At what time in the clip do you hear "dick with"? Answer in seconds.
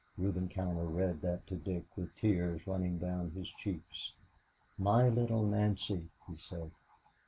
1.55-2.15